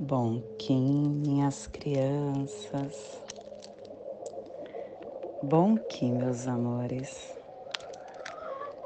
Bom 0.00 0.40
Kim, 0.58 1.22
minhas 1.26 1.66
crianças. 1.66 3.20
Bom 5.42 5.76
Kim, 5.76 6.12
meus 6.12 6.46
amores. 6.46 7.36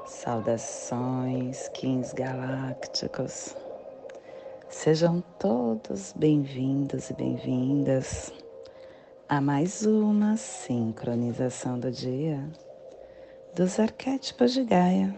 Saudações, 0.06 1.68
Kings 1.74 2.14
galácticos. 2.14 3.54
Sejam 4.70 5.22
todos 5.38 6.14
bem-vindos 6.16 7.10
e 7.10 7.14
bem-vindas 7.14 8.32
a 9.28 9.38
mais 9.38 9.84
uma 9.84 10.38
sincronização 10.38 11.78
do 11.78 11.90
dia 11.90 12.42
dos 13.54 13.78
arquétipos 13.78 14.54
de 14.54 14.64
Gaia. 14.64 15.14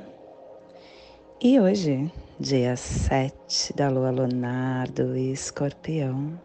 E 1.40 1.60
hoje 1.60 2.10
dia 2.40 2.74
7 2.74 3.72
da 3.76 3.88
lua 3.88 4.10
lunar 4.10 4.88
do 4.88 5.16
escorpião, 5.16 6.36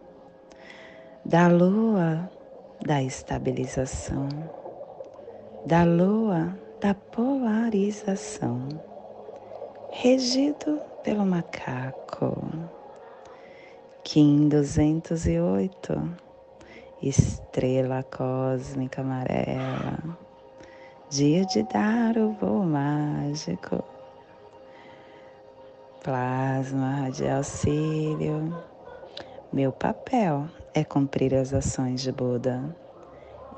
da 1.25 1.47
lua 1.47 2.29
da 2.85 3.01
estabilização, 3.01 4.29
da 5.65 5.83
lua 5.83 6.55
da 6.79 6.93
polarização, 6.93 8.67
regido 9.91 10.79
pelo 11.03 11.25
macaco. 11.25 12.37
Kim 14.03 14.47
208, 14.47 16.17
estrela 17.01 18.03
cósmica 18.03 19.01
amarela, 19.01 20.17
dia 21.09 21.43
de 21.45 21.63
dar 21.63 22.15
o 22.17 22.31
voo 22.33 22.63
mágico 22.63 23.83
plasma 26.03 27.09
de 27.11 27.27
auxílio. 27.27 28.55
Meu 29.51 29.71
papel 29.71 30.47
é 30.73 30.83
cumprir 30.83 31.35
as 31.35 31.53
ações 31.53 32.01
de 32.01 32.11
Buda. 32.11 32.63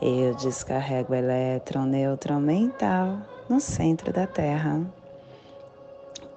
Eu 0.02 0.34
descarrego 0.36 1.14
o 1.14 1.16
elétron 1.16 1.86
neutron 1.86 2.40
mental 2.40 3.20
no 3.48 3.60
centro 3.60 4.12
da 4.12 4.26
Terra. 4.26 4.82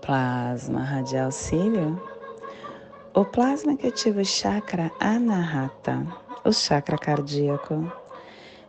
Plasma 0.02 0.82
radial 0.82 1.26
auxílio. 1.26 2.00
O 3.14 3.24
plasma 3.24 3.76
que 3.76 3.86
ativa 3.86 4.20
o 4.20 4.24
chakra 4.24 4.90
anahata, 5.00 6.06
o 6.44 6.52
chakra 6.52 6.98
cardíaco, 6.98 7.90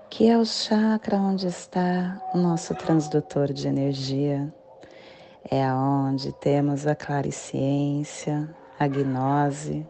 que 0.09 0.30
é 0.30 0.38
o 0.38 0.45
chakra 0.45 1.17
onde 1.17 1.47
está 1.47 2.22
o 2.33 2.38
nosso 2.38 2.73
transdutor 2.75 3.52
de 3.52 3.67
energia 3.67 4.53
é 5.50 5.64
aonde 5.64 6.34
temos 6.34 6.88
a 6.88 6.96
clariciência, 6.96 8.50
a 8.80 8.88
gnose, 8.88 9.86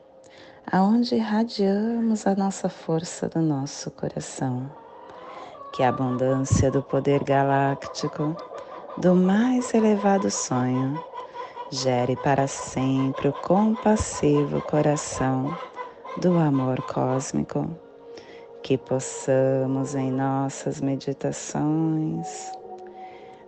aonde 0.69 1.15
irradiamos 1.15 2.27
a 2.27 2.35
nossa 2.35 2.67
força 2.67 3.29
do 3.29 3.41
nosso 3.41 3.89
coração. 3.91 4.69
Que 5.73 5.83
a 5.83 5.89
abundância 5.89 6.69
do 6.69 6.81
poder 6.81 7.23
galáctico, 7.23 8.35
do 8.97 9.15
mais 9.15 9.73
elevado 9.73 10.29
sonho, 10.29 11.01
gere 11.71 12.15
para 12.17 12.47
sempre 12.47 13.29
o 13.29 13.33
compassivo 13.33 14.61
coração 14.61 15.57
do 16.17 16.37
amor 16.37 16.81
cósmico. 16.81 17.69
Que 18.61 18.77
possamos 18.77 19.95
em 19.95 20.11
nossas 20.11 20.81
meditações 20.81 22.51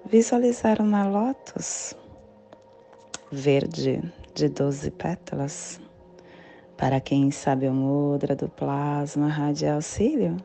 visualizar 0.10 0.82
uma 0.82 1.06
lótus 1.06 1.94
verde 3.30 4.02
de 4.34 4.48
12 4.48 4.90
pétalas. 4.92 5.82
Para 6.78 7.02
quem 7.02 7.30
sabe 7.30 7.68
o 7.68 7.74
mudra 7.74 8.36
do 8.36 8.48
plasma 8.48 9.28
radial 9.28 9.76
auxílio, 9.76 10.38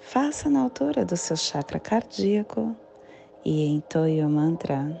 faça 0.00 0.50
na 0.50 0.60
altura 0.60 1.04
do 1.04 1.16
seu 1.16 1.36
chakra 1.36 1.78
cardíaco 1.78 2.76
e 3.44 3.66
entoie 3.66 4.22
o 4.22 4.28
mantra 4.28 5.00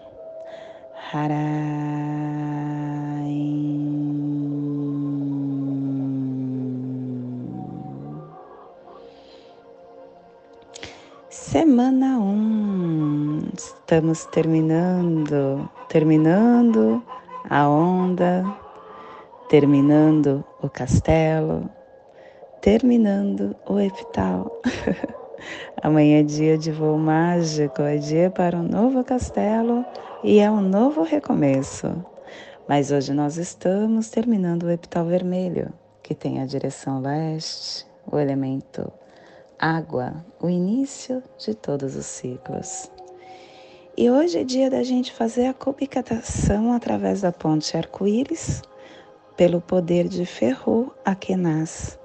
Semana 11.42 12.18
1. 12.18 12.22
Um. 12.22 13.40
Estamos 13.56 14.26
terminando, 14.26 15.68
terminando 15.88 17.02
a 17.48 17.66
onda, 17.66 18.44
terminando 19.48 20.44
o 20.62 20.68
castelo, 20.68 21.68
terminando 22.60 23.56
o 23.66 23.80
epital. 23.80 24.60
Amanhã 25.82 26.20
é 26.20 26.22
dia 26.22 26.58
de 26.58 26.70
voo 26.70 26.98
mágico, 26.98 27.82
é 27.82 27.96
dia 27.96 28.30
para 28.30 28.58
um 28.58 28.62
novo 28.62 29.02
castelo 29.02 29.82
e 30.22 30.40
é 30.40 30.50
um 30.50 30.60
novo 30.60 31.02
recomeço. 31.02 32.04
Mas 32.68 32.92
hoje 32.92 33.14
nós 33.14 33.38
estamos 33.38 34.10
terminando 34.10 34.64
o 34.64 34.70
epital 34.70 35.06
vermelho, 35.06 35.72
que 36.02 36.14
tem 36.14 36.40
a 36.40 36.46
direção 36.46 37.00
leste, 37.00 37.86
o 38.12 38.18
elemento 38.18 38.92
água, 39.60 40.24
o 40.40 40.48
início 40.48 41.22
de 41.36 41.54
todos 41.54 41.94
os 41.94 42.06
ciclos. 42.06 42.90
E 43.94 44.10
hoje 44.10 44.38
é 44.38 44.44
dia 44.44 44.70
da 44.70 44.82
gente 44.82 45.12
fazer 45.12 45.44
a 45.46 45.52
cubicatação 45.52 46.72
através 46.72 47.20
da 47.20 47.30
ponte 47.30 47.76
arco-íris, 47.76 48.62
pelo 49.36 49.60
poder 49.60 50.08
de 50.08 50.24
Ferro 50.24 50.94
Akenas, 51.04 51.98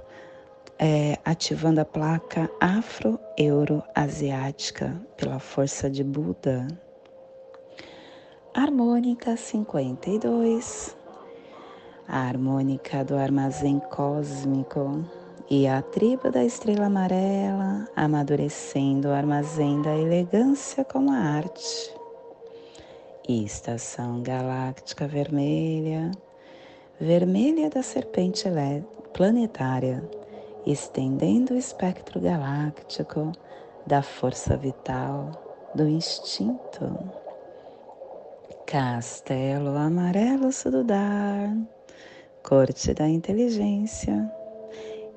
é, 0.78 1.18
ativando 1.24 1.80
a 1.80 1.86
placa 1.86 2.52
afro-euro-asiática 2.60 5.02
pela 5.16 5.40
força 5.40 5.90
de 5.90 6.04
Buda. 6.04 6.68
Harmônica 8.54 9.38
52, 9.38 10.98
a 12.06 12.20
harmônica 12.20 13.06
do 13.06 13.16
armazém 13.16 13.80
cósmico 13.80 15.06
e 15.50 15.68
a 15.68 15.82
tribo 15.82 16.32
da 16.32 16.44
estrela 16.44 16.88
amarela 16.88 17.88
amadurecendo 17.96 19.10
o 19.10 19.14
armazém 19.14 19.82
da 19.82 19.96
elegância 19.96 20.84
como 20.84 21.12
a 21.12 21.18
arte. 21.18 21.94
Estação 23.28 24.22
galáctica 24.24 25.08
vermelha, 25.08 26.12
vermelha 27.00 27.70
da 27.70 27.84
serpente 27.84 28.46
planetária, 29.14 30.04
estendendo 30.66 31.54
o 31.54 31.58
espectro 31.58 32.20
galáctico 32.20 33.32
da 33.86 34.02
força 34.02 34.58
vital, 34.58 35.32
do 35.76 35.88
instinto. 35.88 36.98
Castelo 38.66 39.78
amarelo 39.78 40.52
sududar, 40.52 41.56
corte 42.42 42.96
da 42.96 43.08
inteligência 43.08 44.28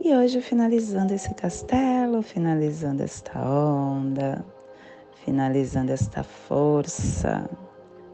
e 0.00 0.14
hoje, 0.14 0.41
finalizando 0.41 1.12
esse 1.12 1.34
castelo, 1.34 2.22
finalizando 2.22 3.03
esta 3.03 3.38
onda, 3.41 4.44
finalizando 5.25 5.92
esta 5.92 6.22
força, 6.22 7.48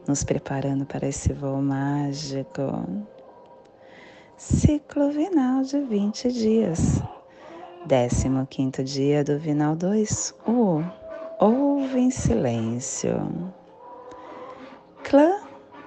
nos 0.07 0.23
preparando 0.23 0.85
para 0.85 1.07
esse 1.07 1.31
voo 1.31 1.61
mágico. 1.61 2.87
Ciclo 4.35 5.11
vinal 5.11 5.61
de 5.61 5.79
20 5.79 6.31
dias. 6.31 7.01
15 7.87 8.83
dia 8.83 9.23
do 9.23 9.37
vinal 9.37 9.75
2. 9.75 10.33
O 10.47 10.81
ouve 11.39 11.99
em 11.99 12.09
silêncio. 12.09 13.15
Clã 15.03 15.39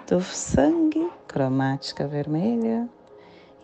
do 0.06 0.22
sangue, 0.22 1.10
cromática 1.26 2.06
vermelha 2.06 2.88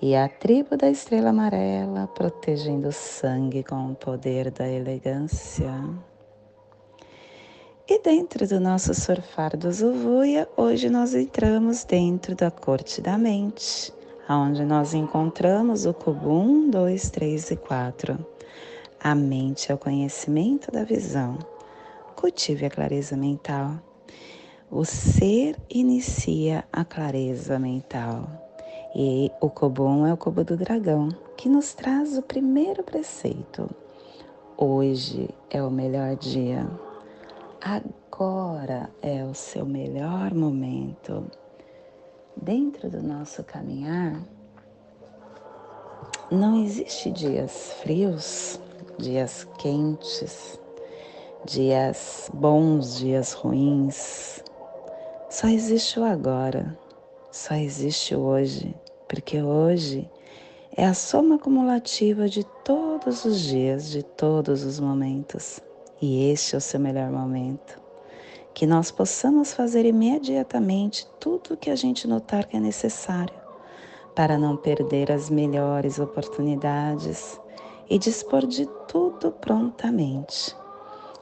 e 0.00 0.14
a 0.14 0.28
tribo 0.28 0.76
da 0.76 0.90
estrela 0.90 1.30
amarela 1.30 2.06
protegendo 2.08 2.88
o 2.88 2.92
sangue 2.92 3.62
com 3.62 3.92
o 3.92 3.94
poder 3.94 4.50
da 4.50 4.68
elegância. 4.68 5.72
E 7.86 8.00
dentro 8.02 8.46
do 8.48 8.58
nosso 8.58 8.94
surfar 8.94 9.56
do 9.56 9.70
Zuvuia, 9.70 10.48
hoje 10.56 10.88
nós 10.88 11.14
entramos 11.14 11.84
dentro 11.84 12.34
da 12.34 12.50
corte 12.50 13.00
da 13.00 13.18
mente, 13.18 13.92
onde 14.28 14.64
nós 14.64 14.94
encontramos 14.94 15.84
o 15.84 15.92
cubo 15.92 16.30
1, 16.30 16.70
2, 16.70 17.10
3 17.10 17.50
e 17.50 17.56
4. 17.56 18.26
A 18.98 19.14
mente 19.14 19.70
é 19.70 19.74
o 19.74 19.78
conhecimento 19.78 20.72
da 20.72 20.82
visão. 20.82 21.38
Cultive 22.16 22.64
a 22.64 22.70
clareza 22.70 23.18
mental. 23.18 23.78
O 24.70 24.84
ser 24.84 25.56
inicia 25.68 26.64
a 26.72 26.86
clareza 26.86 27.58
mental. 27.58 28.43
E 28.96 29.28
o 29.40 29.50
Cobom 29.50 30.06
é 30.06 30.12
o 30.12 30.16
cubo 30.16 30.44
do 30.44 30.56
dragão, 30.56 31.08
que 31.36 31.48
nos 31.48 31.74
traz 31.74 32.16
o 32.16 32.22
primeiro 32.22 32.84
preceito. 32.84 33.68
Hoje 34.56 35.28
é 35.50 35.60
o 35.60 35.68
melhor 35.68 36.14
dia. 36.14 36.64
Agora 37.60 38.88
é 39.02 39.24
o 39.24 39.34
seu 39.34 39.66
melhor 39.66 40.32
momento. 40.32 41.28
Dentro 42.36 42.88
do 42.88 43.02
nosso 43.02 43.42
caminhar, 43.42 44.16
não 46.30 46.62
existe 46.62 47.10
dias 47.10 47.72
frios, 47.82 48.60
dias 48.96 49.42
quentes, 49.58 50.56
dias 51.44 52.30
bons, 52.32 52.98
dias 52.98 53.32
ruins. 53.32 54.40
Só 55.28 55.48
existe 55.48 55.98
o 55.98 56.04
agora, 56.04 56.78
só 57.32 57.54
existe 57.54 58.14
o 58.14 58.20
hoje, 58.20 58.72
porque 59.08 59.42
hoje 59.42 60.08
é 60.76 60.84
a 60.84 60.94
soma 60.94 61.36
acumulativa 61.36 62.28
de 62.28 62.44
todos 62.64 63.24
os 63.24 63.40
dias, 63.40 63.90
de 63.90 64.02
todos 64.02 64.64
os 64.64 64.80
momentos. 64.80 65.60
E 66.02 66.30
este 66.30 66.54
é 66.54 66.58
o 66.58 66.60
seu 66.60 66.80
melhor 66.80 67.10
momento. 67.10 67.80
Que 68.52 68.66
nós 68.66 68.90
possamos 68.90 69.52
fazer 69.52 69.84
imediatamente 69.84 71.06
tudo 71.20 71.54
o 71.54 71.56
que 71.56 71.70
a 71.70 71.76
gente 71.76 72.08
notar 72.08 72.46
que 72.46 72.56
é 72.56 72.60
necessário 72.60 73.34
para 74.14 74.38
não 74.38 74.56
perder 74.56 75.10
as 75.10 75.28
melhores 75.28 75.98
oportunidades 75.98 77.40
e 77.88 77.98
dispor 77.98 78.46
de 78.46 78.66
tudo 78.88 79.32
prontamente. 79.32 80.56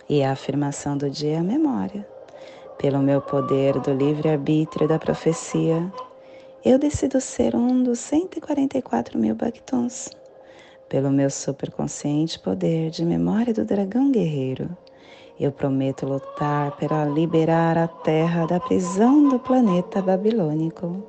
E 0.08 0.22
a 0.22 0.32
afirmação 0.32 0.96
do 0.96 1.08
dia 1.08 1.36
é 1.36 1.38
a 1.38 1.42
memória. 1.42 2.06
Pelo 2.78 2.98
meu 2.98 3.20
poder 3.20 3.78
do 3.80 3.92
livre-arbítrio 3.92 4.88
da 4.88 4.98
profecia, 4.98 5.90
eu 6.64 6.78
decido 6.78 7.20
ser 7.20 7.54
um 7.54 7.82
dos 7.82 7.98
144 7.98 9.18
mil 9.18 9.34
Bactons. 9.34 10.10
Pelo 10.88 11.10
meu 11.10 11.30
superconsciente 11.30 12.38
poder 12.38 12.90
de 12.90 13.04
memória 13.04 13.54
do 13.54 13.64
dragão 13.64 14.10
guerreiro, 14.10 14.76
eu 15.40 15.50
prometo 15.50 16.06
lutar 16.06 16.72
para 16.72 17.04
liberar 17.04 17.78
a 17.78 17.88
Terra 17.88 18.46
da 18.46 18.60
prisão 18.60 19.28
do 19.28 19.38
planeta 19.38 20.02
babilônico 20.02 21.02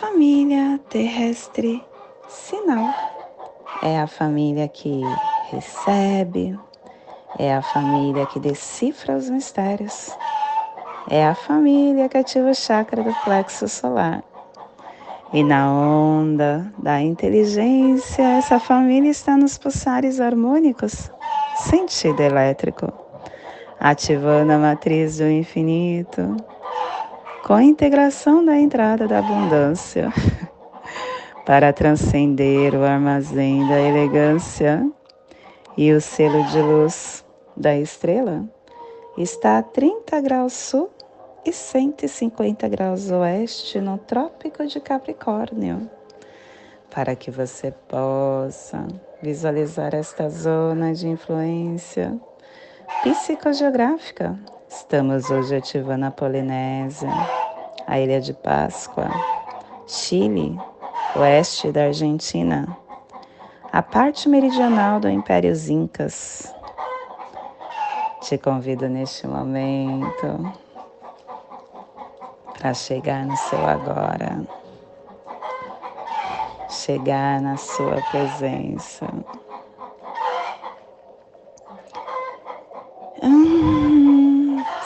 família 0.00 0.80
terrestre 0.88 1.84
sinal. 2.26 2.94
É 3.82 4.00
a 4.00 4.06
família 4.06 4.66
que 4.66 5.02
recebe, 5.50 6.58
é 7.38 7.54
a 7.54 7.60
família 7.60 8.24
que 8.24 8.40
decifra 8.40 9.14
os 9.14 9.28
mistérios, 9.28 10.10
é 11.10 11.26
a 11.26 11.34
família 11.34 12.08
que 12.08 12.16
ativa 12.16 12.50
o 12.50 12.54
chakra 12.54 13.02
do 13.02 13.12
plexo 13.24 13.66
solar. 13.68 14.22
E 15.32 15.42
na 15.42 15.68
onda 15.68 16.72
da 16.78 17.00
inteligência, 17.00 18.22
essa 18.38 18.60
família 18.60 19.10
está 19.10 19.36
nos 19.36 19.58
pulsares 19.58 20.20
harmônicos, 20.20 21.10
sentido 21.56 22.20
elétrico, 22.20 22.92
ativando 23.80 24.52
a 24.52 24.58
matriz 24.58 25.18
do 25.18 25.28
infinito, 25.28 26.36
com 27.44 27.54
a 27.54 27.64
integração 27.64 28.44
da 28.44 28.56
entrada 28.56 29.08
da 29.08 29.18
abundância 29.18 30.12
para 31.44 31.72
transcender 31.72 32.72
o 32.74 32.84
armazém 32.84 33.66
da 33.66 33.80
elegância 33.80 34.88
e 35.76 35.92
o 35.92 36.00
selo 36.00 36.44
de 36.44 36.62
luz 36.62 37.24
da 37.56 37.76
estrela 37.76 38.44
está 39.16 39.58
a 39.58 39.62
30 39.62 40.20
graus 40.20 40.52
sul 40.52 40.90
e 41.44 41.52
150 41.52 42.68
graus 42.68 43.10
oeste 43.10 43.80
no 43.80 43.98
Trópico 43.98 44.66
de 44.66 44.80
Capricórnio, 44.80 45.90
para 46.90 47.14
que 47.16 47.30
você 47.30 47.72
possa 47.88 48.86
visualizar 49.22 49.94
esta 49.94 50.28
zona 50.28 50.92
de 50.92 51.08
influência 51.08 52.18
psicogeográfica. 53.02 54.38
Estamos 54.68 55.30
hoje 55.30 55.56
ativando 55.56 56.06
a 56.06 56.10
Polinésia 56.10 57.10
a 57.90 57.98
Ilha 57.98 58.20
de 58.20 58.32
Páscoa, 58.32 59.10
Chile, 59.84 60.56
oeste 61.16 61.72
da 61.72 61.86
Argentina, 61.86 62.76
a 63.72 63.82
parte 63.82 64.28
meridional 64.28 65.00
do 65.00 65.08
Império 65.08 65.52
Incas. 65.68 66.54
Te 68.20 68.38
convido 68.38 68.88
neste 68.88 69.26
momento 69.26 70.52
para 72.60 72.74
chegar 72.74 73.24
no 73.24 73.34
seu 73.38 73.66
agora, 73.66 74.42
chegar 76.68 77.40
na 77.40 77.56
sua 77.56 77.96
presença. 78.10 79.06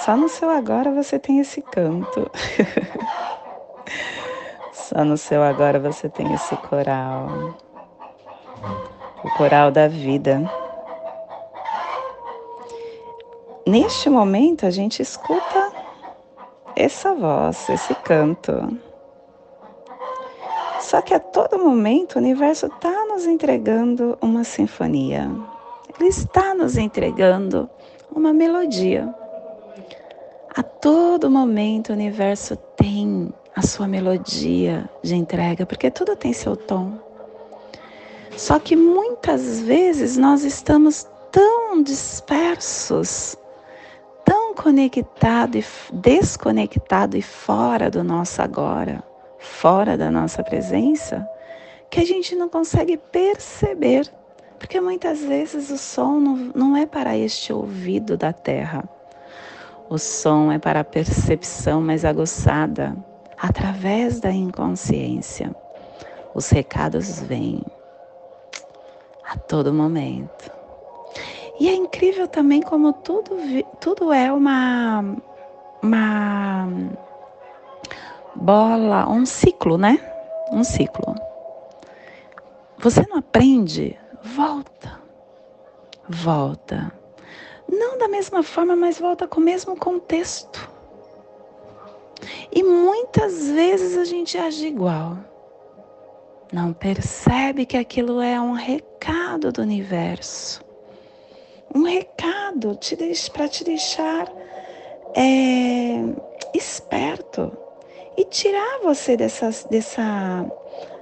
Só 0.05 0.17
no 0.17 0.29
seu 0.29 0.51
agora 0.51 0.93
você 0.93 1.19
tem 1.19 1.41
esse 1.41 1.61
canto. 1.63 2.31
Só 4.73 5.05
no 5.05 5.17
seu 5.17 5.43
agora 5.43 5.81
você 5.81 6.09
tem 6.09 6.33
esse 6.33 6.57
coral. 6.59 7.57
O 9.25 9.31
coral 9.37 9.73
da 9.73 9.89
vida. 9.89 10.49
Neste 13.67 14.11
momento 14.11 14.67
a 14.67 14.71
gente 14.71 15.01
escuta 15.01 15.64
essa 16.77 17.15
voz, 17.15 17.69
esse 17.69 17.95
canto. 17.97 18.53
Só 20.81 21.01
que 21.01 21.15
a 21.15 21.21
todo 21.21 21.59
momento 21.59 22.17
o 22.17 22.19
universo 22.19 22.67
está 22.67 23.07
nos 23.07 23.27
entregando 23.27 24.19
uma 24.21 24.45
sinfonia. 24.45 25.31
Ele 25.99 26.09
está 26.09 26.55
nos 26.55 26.77
entregando 26.77 27.69
uma 28.15 28.33
melodia. 28.33 29.15
A 30.55 30.63
todo 30.63 31.31
momento 31.31 31.91
o 31.91 31.93
universo 31.95 32.57
tem 32.77 33.33
a 33.57 33.63
sua 33.63 33.89
melodia 33.89 34.89
de 35.03 35.15
entrega, 35.15 35.65
porque 35.65 35.91
tudo 35.91 36.17
tem 36.17 36.33
seu 36.33 36.57
tom. 36.57 36.99
Só 38.37 38.59
que 38.59 38.77
muitas 38.77 39.61
vezes 39.61 40.17
nós 40.17 40.45
estamos 40.45 41.07
tão 41.31 41.83
dispersos, 41.83 43.37
conectado 44.55 45.59
e 45.59 45.65
desconectado 45.93 47.17
e 47.17 47.23
fora 47.23 47.91
do 47.91 48.03
nosso 48.03 48.41
agora, 48.41 49.03
fora 49.39 49.97
da 49.97 50.11
nossa 50.11 50.43
presença, 50.43 51.29
que 51.91 52.01
a 52.01 52.05
gente 52.05 52.35
não 52.35 52.49
consegue 52.49 52.97
perceber, 52.97 54.11
porque 54.59 54.81
muitas 54.81 55.21
vezes 55.21 55.71
o 55.71 55.77
som 55.77 56.19
não, 56.19 56.37
não 56.55 56.77
é 56.77 56.87
para 56.87 57.17
este 57.17 57.53
ouvido 57.53 58.17
da 58.17 58.33
terra 58.33 58.89
o 59.89 59.99
som 59.99 60.51
é 60.51 60.59
para 60.59 60.81
a 60.81 60.85
percepção 60.85 61.81
mais 61.81 62.05
aguçada, 62.05 62.97
através 63.37 64.19
da 64.19 64.33
inconsciência. 64.33 65.55
Os 66.35 66.49
recados 66.49 67.21
vêm 67.21 67.63
a 69.29 69.37
todo 69.37 69.75
momento. 69.75 70.51
E 71.59 71.69
é 71.69 71.75
incrível 71.75 72.27
também 72.27 72.61
como 72.61 72.93
tudo, 72.93 73.37
tudo 73.81 74.13
é 74.13 74.33
uma, 74.33 75.17
uma 75.83 76.69
bola, 78.35 79.09
um 79.09 79.25
ciclo, 79.25 79.79
né? 79.79 79.99
Um 80.51 80.65
ciclo. 80.65 81.15
Você 82.79 83.05
não 83.09 83.19
aprende? 83.19 83.99
Volta. 84.23 85.01
Volta 86.09 86.93
não 87.69 87.99
da 87.99 88.09
mesma 88.09 88.43
forma, 88.43 88.77
mas 88.77 88.99
volta 88.99 89.27
com 89.27 89.41
o 89.41 89.45
mesmo 89.45 89.77
contexto. 89.77 90.71
E 92.53 92.63
muitas 92.63 93.49
vezes 93.49 93.99
a 93.99 94.05
gente 94.05 94.39
age 94.39 94.67
igual. 94.67 95.19
Não 96.53 96.73
percebe 96.73 97.67
que 97.67 97.77
aquilo 97.77 98.21
é 98.21 98.41
um 98.41 98.53
recado 98.53 99.51
do 99.53 99.63
universo. 99.63 100.64
Um 101.75 101.83
recado 101.83 102.79
para 103.33 103.49
te 103.49 103.65
deixar 103.65 104.33
é, 105.17 106.05
esperto 106.55 107.53
e 108.17 108.25
tirar 108.25 108.81
você 108.83 109.17
dessa, 109.17 109.51
dessa 109.69 110.47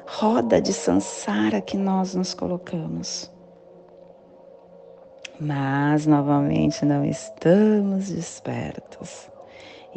roda 0.07 0.61
de 0.61 0.73
sansara 0.73 1.61
que 1.61 1.77
nós 1.77 2.15
nos 2.15 2.35
colocamos 2.35 3.31
mas 5.43 6.07
novamente 6.07 6.85
não 6.85 7.05
estamos 7.05 8.11
despertos 8.11 9.29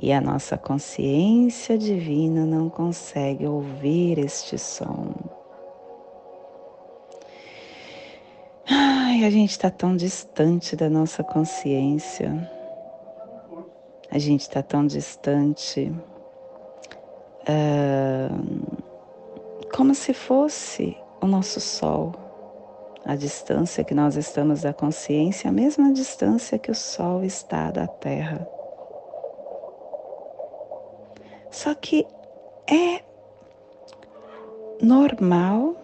e 0.02 0.12
a 0.12 0.20
nossa 0.20 0.58
consciência 0.58 1.78
divina 1.78 2.46
não 2.46 2.68
consegue 2.68 3.46
ouvir 3.46 4.18
este 4.18 4.58
som. 4.58 5.14
Ai, 8.70 9.24
a 9.24 9.30
gente 9.30 9.52
está 9.52 9.70
tão 9.70 9.96
distante 9.96 10.76
da 10.76 10.90
nossa 10.90 11.24
consciência, 11.24 12.50
a 14.10 14.18
gente 14.18 14.42
está 14.42 14.64
tão 14.64 14.86
distante, 14.86 15.94
uh, 17.42 18.36
como 19.74 19.94
se 19.94 20.14
fosse 20.14 20.98
o 21.22 21.28
nosso 21.28 21.60
sol 21.60 22.26
a 23.06 23.16
distância 23.16 23.84
que 23.84 23.94
nós 23.94 24.16
estamos 24.16 24.64
da 24.64 24.74
consciência, 24.74 25.50
a 25.50 25.54
mesma 25.54 25.94
distância 25.94 26.58
que 26.58 26.72
o 26.72 26.76
Sol 26.76 27.24
está 27.24 27.70
da 27.70 27.86
Terra. 27.86 28.50
Só 31.52 31.76
que 31.76 32.06
é 32.68 33.02
normal. 34.82 35.76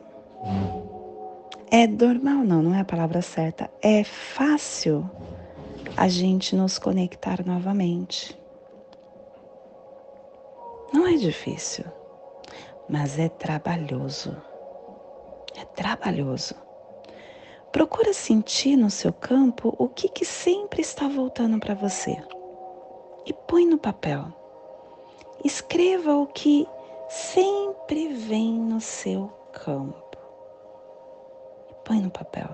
É 1.73 1.87
normal, 1.87 2.43
não, 2.43 2.61
não 2.61 2.75
é 2.75 2.81
a 2.81 2.85
palavra 2.85 3.21
certa. 3.21 3.71
É 3.81 4.03
fácil 4.03 5.09
a 5.95 6.09
gente 6.09 6.53
nos 6.53 6.77
conectar 6.77 7.45
novamente. 7.45 8.37
Não 10.91 11.07
é 11.07 11.13
difícil, 11.13 11.85
mas 12.89 13.17
é 13.17 13.29
trabalhoso. 13.29 14.35
É 15.55 15.63
trabalhoso. 15.63 16.55
Procura 17.71 18.11
sentir 18.11 18.75
no 18.75 18.89
seu 18.89 19.13
campo 19.13 19.73
o 19.79 19.87
que, 19.87 20.09
que 20.09 20.25
sempre 20.25 20.81
está 20.81 21.07
voltando 21.07 21.57
para 21.57 21.73
você 21.73 22.21
e 23.25 23.31
põe 23.31 23.65
no 23.65 23.77
papel. 23.77 24.25
Escreva 25.41 26.15
o 26.15 26.27
que 26.27 26.67
sempre 27.07 28.09
vem 28.09 28.59
no 28.59 28.81
seu 28.81 29.29
campo 29.53 30.00
põe 31.83 32.01
no 32.01 32.09
papel. 32.09 32.49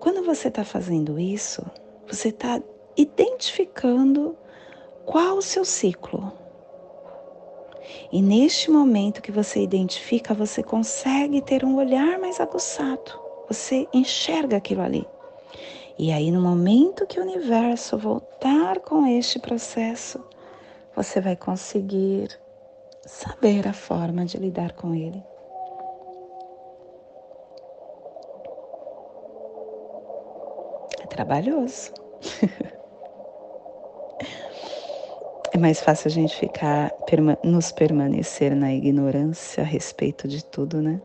Quando 0.00 0.24
você 0.24 0.48
está 0.48 0.64
fazendo 0.64 1.18
isso, 1.18 1.64
você 2.06 2.28
está 2.28 2.60
identificando 2.96 4.36
qual 5.04 5.36
o 5.38 5.42
seu 5.42 5.64
ciclo. 5.64 6.32
E 8.12 8.20
neste 8.20 8.70
momento 8.70 9.22
que 9.22 9.32
você 9.32 9.60
identifica, 9.62 10.34
você 10.34 10.62
consegue 10.62 11.40
ter 11.40 11.64
um 11.64 11.76
olhar 11.76 12.18
mais 12.18 12.40
aguçado 12.40 13.28
você 13.48 13.88
enxerga 13.92 14.58
aquilo 14.58 14.82
ali. 14.82 15.06
E 15.98 16.12
aí, 16.12 16.30
no 16.30 16.40
momento 16.40 17.06
que 17.06 17.18
o 17.18 17.22
universo 17.22 17.98
voltar 17.98 18.78
com 18.80 19.06
este 19.06 19.38
processo, 19.38 20.22
você 20.94 21.20
vai 21.20 21.34
conseguir 21.34 22.28
saber 23.04 23.66
a 23.66 23.72
forma 23.72 24.24
de 24.24 24.36
lidar 24.36 24.72
com 24.72 24.94
ele. 24.94 25.22
Trabalhoso. 31.18 31.92
é 35.52 35.58
mais 35.58 35.80
fácil 35.80 36.06
a 36.06 36.12
gente 36.12 36.36
ficar, 36.36 36.92
nos 37.42 37.72
permanecer 37.72 38.54
na 38.54 38.72
ignorância 38.72 39.64
a 39.64 39.66
respeito 39.66 40.28
de 40.28 40.44
tudo, 40.44 40.80
né? 40.80 41.02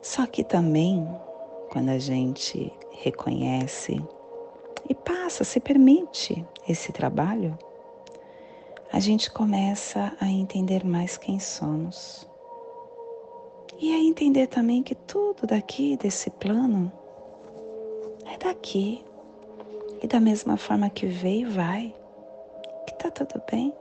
Só 0.00 0.24
que 0.24 0.44
também, 0.44 1.04
quando 1.72 1.88
a 1.88 1.98
gente 1.98 2.72
reconhece 2.92 4.00
e 4.88 4.94
passa, 4.94 5.42
se 5.42 5.58
permite 5.58 6.46
esse 6.68 6.92
trabalho, 6.92 7.58
a 8.92 9.00
gente 9.00 9.32
começa 9.32 10.16
a 10.20 10.28
entender 10.28 10.84
mais 10.84 11.18
quem 11.18 11.40
somos. 11.40 12.24
E 13.80 13.92
a 13.92 13.98
entender 13.98 14.46
também 14.46 14.80
que 14.80 14.94
tudo 14.94 15.44
daqui, 15.44 15.96
desse 15.96 16.30
plano, 16.30 16.92
é 18.32 18.38
daqui. 18.38 19.04
E 20.02 20.06
da 20.06 20.20
mesma 20.20 20.56
forma 20.56 20.90
que 20.90 21.06
veio, 21.06 21.50
vai. 21.50 21.94
Que 22.86 22.94
tá 22.94 23.10
tudo 23.10 23.42
bem. 23.50 23.72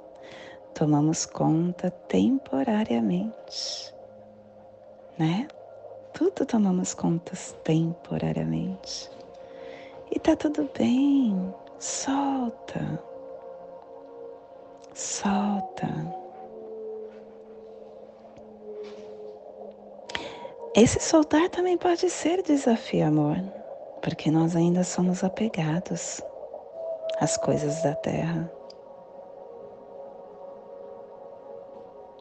Tomamos 0.73 1.25
conta 1.25 1.89
temporariamente, 1.89 3.93
né? 5.17 5.47
tudo 6.15 6.45
tomamos 6.45 6.93
contas 6.93 7.53
temporariamente. 7.63 9.11
E 10.09 10.17
tá 10.17 10.35
tudo 10.35 10.69
bem, 10.77 11.53
solta, 11.77 13.03
solta. 14.93 15.87
Esse 20.73 21.01
soltar 21.01 21.49
também 21.49 21.77
pode 21.77 22.09
ser 22.09 22.41
desafio, 22.43 23.07
amor, 23.07 23.37
porque 24.05 24.29
nós 24.29 24.55
ainda 24.55 24.83
somos 24.83 25.23
apegados 25.23 26.21
às 27.19 27.37
coisas 27.37 27.81
da 27.81 27.95
terra. 27.95 28.51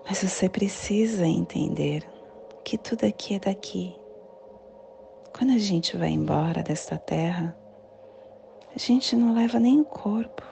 Mas 0.08 0.22
você 0.22 0.48
precisa 0.48 1.26
entender 1.26 2.02
que 2.64 2.78
tudo 2.78 3.04
aqui 3.04 3.34
é 3.34 3.38
daqui. 3.38 3.94
Quando 5.36 5.52
a 5.52 5.58
gente 5.58 5.94
vai 5.94 6.08
embora 6.08 6.62
desta 6.62 6.96
terra, 6.96 7.54
a 8.74 8.78
gente 8.78 9.14
não 9.14 9.34
leva 9.34 9.60
nem 9.60 9.82
o 9.82 9.84
corpo, 9.84 10.42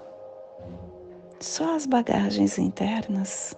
só 1.41 1.75
as 1.75 1.87
bagagens 1.87 2.59
internas 2.59 3.57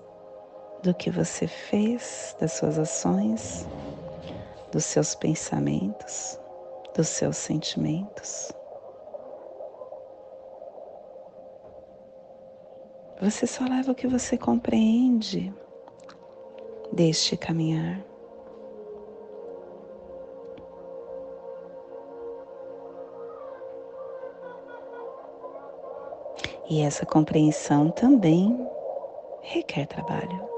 do 0.80 0.94
que 0.94 1.10
você 1.10 1.48
fez, 1.48 2.36
das 2.38 2.52
suas 2.52 2.78
ações, 2.78 3.66
dos 4.70 4.84
seus 4.84 5.16
pensamentos, 5.16 6.38
dos 6.94 7.08
seus 7.08 7.36
sentimentos. 7.36 8.52
Você 13.20 13.46
só 13.46 13.64
leva 13.64 13.92
o 13.92 13.94
que 13.94 14.06
você 14.06 14.36
compreende 14.36 15.52
deste 16.92 17.36
caminhar. 17.36 18.04
E 26.68 26.80
essa 26.80 27.04
compreensão 27.04 27.90
também 27.90 28.68
requer 29.42 29.86
trabalho. 29.86 30.48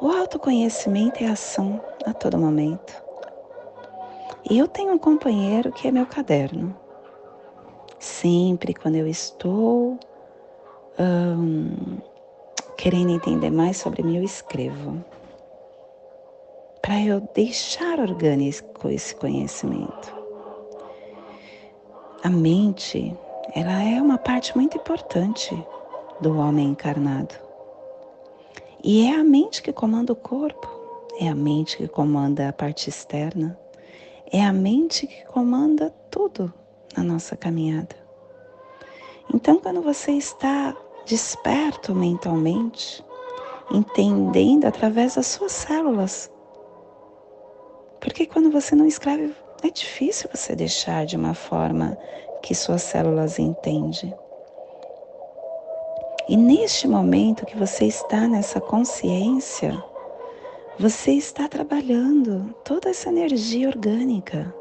O 0.00 0.08
autoconhecimento 0.08 1.22
é 1.22 1.28
ação 1.28 1.82
a 2.04 2.12
todo 2.12 2.38
momento. 2.38 3.05
E 4.48 4.58
eu 4.58 4.68
tenho 4.68 4.92
um 4.92 4.98
companheiro 4.98 5.72
que 5.72 5.88
é 5.88 5.90
meu 5.90 6.06
caderno. 6.06 6.76
Sempre 7.98 8.72
quando 8.72 8.94
eu 8.94 9.06
estou 9.08 9.98
querendo 12.76 13.10
entender 13.10 13.50
mais 13.50 13.76
sobre 13.76 14.02
mim, 14.02 14.16
eu 14.16 14.22
escrevo. 14.22 15.04
Para 16.80 17.00
eu 17.02 17.20
deixar 17.34 17.98
orgânico 17.98 18.88
esse 18.88 19.14
conhecimento. 19.16 20.14
A 22.22 22.30
mente 22.30 23.16
ela 23.54 23.82
é 23.82 24.00
uma 24.00 24.18
parte 24.18 24.56
muito 24.56 24.76
importante 24.76 25.56
do 26.20 26.38
homem 26.38 26.68
encarnado. 26.68 27.34
E 28.84 29.06
é 29.06 29.16
a 29.16 29.24
mente 29.24 29.62
que 29.62 29.72
comanda 29.72 30.12
o 30.12 30.16
corpo, 30.16 30.68
é 31.20 31.28
a 31.28 31.34
mente 31.34 31.76
que 31.76 31.88
comanda 31.88 32.48
a 32.48 32.52
parte 32.52 32.88
externa, 32.88 33.58
é 34.32 34.44
a 34.44 34.52
mente 34.52 35.06
que 35.06 35.24
comanda 35.26 35.90
tudo 36.10 36.52
na 36.96 37.02
nossa 37.02 37.36
caminhada. 37.36 37.96
Então, 39.32 39.58
quando 39.58 39.82
você 39.82 40.12
está 40.12 40.76
desperto 41.04 41.94
mentalmente, 41.94 43.04
entendendo 43.70 44.64
através 44.64 45.14
das 45.16 45.26
suas 45.26 45.52
células, 45.52 46.30
porque 48.00 48.26
quando 48.26 48.50
você 48.50 48.74
não 48.74 48.86
escreve, 48.86 49.34
é 49.62 49.70
difícil 49.70 50.30
você 50.32 50.54
deixar 50.54 51.06
de 51.06 51.16
uma 51.16 51.34
forma 51.34 51.96
que 52.42 52.54
suas 52.54 52.82
células 52.82 53.38
entendem. 53.38 54.14
E 56.28 56.36
neste 56.36 56.88
momento 56.88 57.46
que 57.46 57.56
você 57.56 57.86
está 57.86 58.26
nessa 58.26 58.60
consciência, 58.60 59.80
você 60.78 61.12
está 61.12 61.48
trabalhando 61.48 62.54
toda 62.62 62.90
essa 62.90 63.08
energia 63.08 63.68
orgânica 63.68 64.54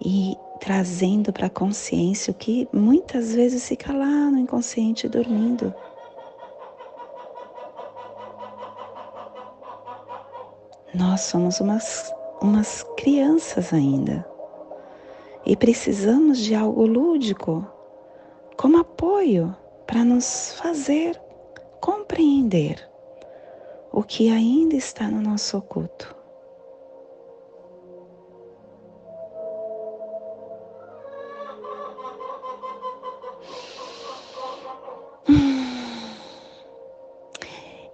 e 0.00 0.34
trazendo 0.58 1.32
para 1.32 1.48
a 1.48 1.50
consciência 1.50 2.30
o 2.30 2.34
que 2.34 2.66
muitas 2.72 3.34
vezes 3.34 3.68
fica 3.68 3.92
lá 3.92 4.30
no 4.30 4.38
inconsciente 4.38 5.08
dormindo. 5.08 5.74
Nós 10.94 11.20
somos 11.22 11.60
umas, 11.60 12.12
umas 12.40 12.82
crianças 12.96 13.72
ainda 13.72 14.26
e 15.44 15.54
precisamos 15.56 16.38
de 16.38 16.54
algo 16.54 16.86
lúdico 16.86 17.66
como 18.56 18.78
apoio 18.78 19.54
para 19.86 20.04
nos 20.04 20.54
fazer 20.54 21.20
compreender 21.80 22.91
o 23.92 24.02
que 24.02 24.30
ainda 24.30 24.74
está 24.74 25.06
no 25.06 25.20
nosso 25.20 25.58
oculto. 25.58 26.16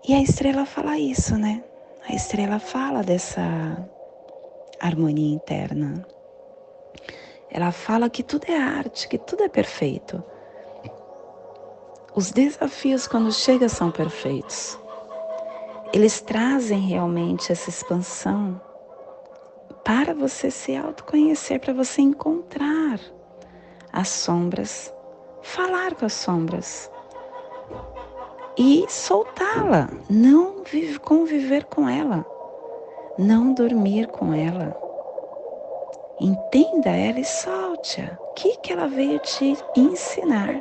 E 0.06 0.14
a 0.14 0.22
estrela 0.22 0.64
fala 0.64 0.98
isso, 0.98 1.36
né? 1.36 1.62
A 2.08 2.14
estrela 2.14 2.58
fala 2.58 3.02
dessa 3.02 3.42
harmonia 4.80 5.34
interna. 5.34 6.06
Ela 7.50 7.72
fala 7.72 8.08
que 8.08 8.22
tudo 8.22 8.44
é 8.48 8.56
arte, 8.56 9.08
que 9.08 9.18
tudo 9.18 9.42
é 9.42 9.48
perfeito. 9.48 10.22
Os 12.14 12.30
desafios 12.30 13.06
quando 13.06 13.32
chegam 13.32 13.68
são 13.68 13.90
perfeitos. 13.90 14.78
Eles 15.92 16.20
trazem 16.20 16.80
realmente 16.80 17.50
essa 17.50 17.70
expansão 17.70 18.60
para 19.84 20.12
você 20.14 20.50
se 20.50 20.76
autoconhecer, 20.76 21.60
para 21.60 21.72
você 21.72 22.02
encontrar 22.02 23.00
as 23.92 24.08
sombras, 24.08 24.92
falar 25.42 25.94
com 25.94 26.04
as 26.04 26.12
sombras 26.12 26.90
e 28.56 28.84
soltá-la, 28.88 29.88
não 30.10 30.58
conviver 31.02 31.64
com 31.64 31.88
ela, 31.88 32.26
não 33.16 33.54
dormir 33.54 34.08
com 34.08 34.34
ela. 34.34 34.76
Entenda 36.20 36.90
ela 36.90 37.20
e 37.20 37.24
solte-a. 37.24 38.18
O 38.20 38.34
que, 38.34 38.56
que 38.58 38.72
ela 38.72 38.88
veio 38.88 39.18
te 39.20 39.56
ensinar? 39.76 40.60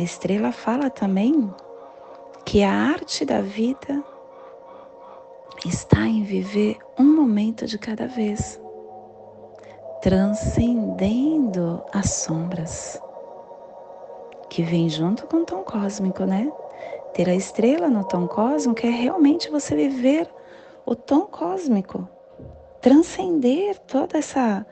A 0.00 0.02
estrela 0.02 0.50
fala 0.50 0.88
também 0.88 1.52
que 2.46 2.62
a 2.62 2.72
arte 2.72 3.22
da 3.22 3.42
vida 3.42 4.02
está 5.66 6.06
em 6.06 6.22
viver 6.22 6.78
um 6.98 7.04
momento 7.04 7.66
de 7.66 7.76
cada 7.76 8.06
vez, 8.08 8.58
transcendendo 10.00 11.82
as 11.92 12.08
sombras 12.12 12.98
que 14.48 14.62
vem 14.62 14.88
junto 14.88 15.26
com 15.26 15.42
o 15.42 15.44
tom 15.44 15.62
cósmico, 15.62 16.24
né? 16.24 16.50
Ter 17.12 17.28
a 17.28 17.34
estrela 17.34 17.90
no 17.90 18.02
tom 18.02 18.26
cósmico 18.26 18.86
é 18.86 18.90
realmente 18.90 19.50
você 19.50 19.76
viver 19.76 20.26
o 20.86 20.94
tom 20.96 21.26
cósmico, 21.26 22.08
transcender 22.80 23.78
toda 23.80 24.16
essa 24.16 24.64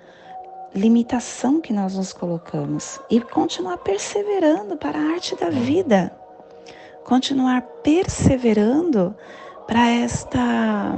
limitação 0.75 1.61
que 1.61 1.73
nós 1.73 1.97
nos 1.97 2.13
colocamos 2.13 3.01
e 3.11 3.21
continuar 3.21 3.79
perseverando 3.79 4.77
para 4.77 4.99
a 4.99 5.13
arte 5.13 5.35
da 5.37 5.51
vida, 5.51 6.15
continuar 7.05 7.63
perseverando 7.83 9.15
para 9.67 9.89
esta 9.89 10.95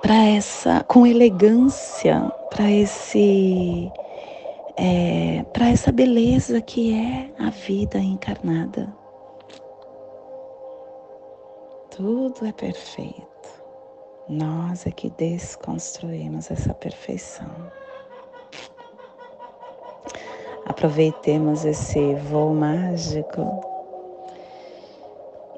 para 0.00 0.16
essa 0.16 0.84
com 0.84 1.06
elegância, 1.06 2.20
para 2.50 2.70
esse 2.70 3.90
é, 4.76 5.44
para 5.52 5.68
essa 5.68 5.92
beleza 5.92 6.60
que 6.60 6.92
é 6.94 7.30
a 7.38 7.50
vida 7.50 7.98
encarnada. 7.98 8.92
Tudo 11.90 12.46
é 12.46 12.52
perfeito. 12.52 13.31
Nós 14.32 14.86
é 14.86 14.90
que 14.90 15.10
desconstruímos 15.10 16.50
essa 16.50 16.72
perfeição. 16.72 17.50
Aproveitemos 20.64 21.66
esse 21.66 22.14
voo 22.14 22.54
mágico 22.54 23.60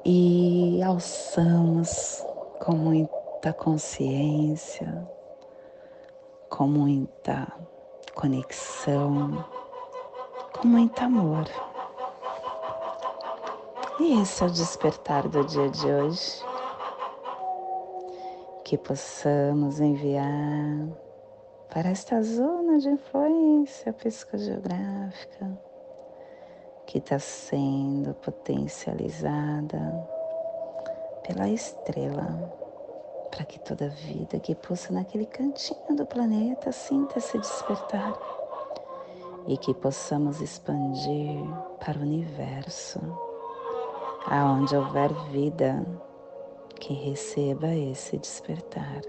e 0.03 0.83
alçamos 0.83 2.21
com 2.61 2.73
muita 2.73 3.53
consciência, 3.53 5.07
com 6.49 6.67
muita 6.67 7.47
conexão, 8.13 9.45
com 10.59 10.67
muito 10.67 11.01
amor. 11.01 11.47
E 14.01 14.21
esse 14.21 14.43
é 14.43 14.47
o 14.47 14.49
despertar 14.49 15.29
do 15.29 15.45
dia 15.45 15.69
de 15.69 15.85
hoje 15.85 16.54
que 18.65 18.79
possamos 18.79 19.79
enviar 19.79 20.89
para 21.71 21.91
esta 21.91 22.23
zona 22.23 22.79
de 22.79 22.89
influência 22.89 23.93
psicogeográfica 23.93 25.59
que 26.87 26.97
está 26.97 27.19
sendo 27.19 28.15
potencializada 28.15 30.07
pela 31.27 31.47
estrela, 31.47 32.51
para 33.29 33.45
que 33.45 33.59
toda 33.59 33.87
vida 33.89 34.39
que 34.39 34.55
pulsa 34.55 34.91
naquele 34.91 35.27
cantinho 35.27 35.95
do 35.95 36.05
planeta 36.07 36.71
sinta 36.71 37.19
se 37.19 37.37
despertar 37.37 38.17
e 39.45 39.57
que 39.57 39.75
possamos 39.75 40.41
expandir 40.41 41.39
para 41.79 41.99
o 41.99 42.01
universo, 42.01 42.99
aonde 44.25 44.75
houver 44.75 45.13
vida 45.29 45.85
que 46.79 46.93
receba 46.93 47.67
esse 47.73 48.17
despertar. 48.17 49.01